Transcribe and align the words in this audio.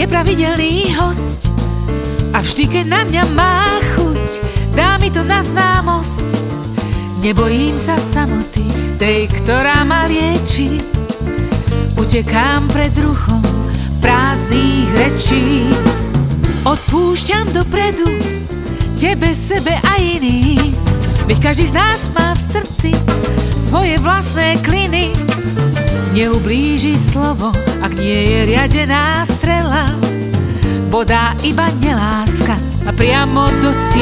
je 0.00 0.08
pravidelný 0.08 0.96
host 0.96 1.52
a 2.32 2.40
vždy, 2.40 2.72
keď 2.72 2.84
na 2.88 3.04
mňa 3.04 3.24
má 3.36 3.76
chuť, 3.92 4.40
dá 4.72 4.96
mi 4.96 5.12
to 5.12 5.20
na 5.20 5.44
známosť. 5.44 6.40
Nebojím 7.20 7.76
sa 7.76 8.00
samoty, 8.00 8.64
tej, 8.96 9.28
ktorá 9.28 9.84
ma 9.84 10.08
lieči. 10.08 10.80
Utekám 12.00 12.72
pred 12.72 12.96
ruchom 12.96 13.44
prázdnych 14.00 14.88
rečí. 14.96 15.68
Odpúšťam 16.64 17.52
dopredu, 17.52 18.08
tebe, 18.96 19.36
sebe 19.36 19.76
a 19.84 20.00
iným. 20.00 20.80
Veď 21.28 21.52
každý 21.52 21.68
z 21.68 21.76
nás 21.76 22.08
má 22.16 22.32
v 22.32 22.40
srdci 22.40 22.90
svoje 23.52 24.00
vlastné 24.00 24.56
kliny. 24.64 25.12
Neublíži 26.10 26.98
slovo, 26.98 27.54
ak 27.78 27.94
nie 27.94 28.34
je 28.34 28.38
riadená 28.50 29.22
strela. 29.22 29.94
Bodá 30.90 31.38
iba 31.46 31.70
neláska 31.78 32.58
a 32.82 32.90
priamo 32.90 33.46
do 33.62 33.70
cieľa. 33.70 33.99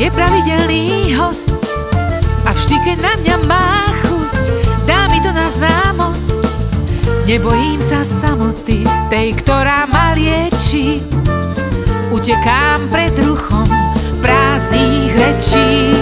je 0.00 0.08
pravidelný 0.08 1.12
host 1.12 1.60
a 2.48 2.56
vždy, 2.56 2.76
keď 2.88 2.98
na 3.04 3.14
mňa 3.20 3.36
má 3.44 3.84
chuť, 4.00 4.40
dá 4.88 5.12
mi 5.12 5.20
to 5.20 5.28
na 5.28 5.44
známosť. 5.44 6.48
Nebojím 7.28 7.84
sa 7.84 8.00
samoty, 8.00 8.88
tej, 9.12 9.36
ktorá 9.44 9.84
ma 9.92 10.16
lieči. 10.16 11.04
Utekám 12.08 12.88
pred 12.88 13.12
ruchom 13.20 13.68
prázdnych 14.24 15.12
rečí. 15.20 15.99